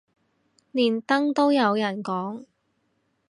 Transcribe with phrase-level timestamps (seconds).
[0.71, 2.47] 連登都有人講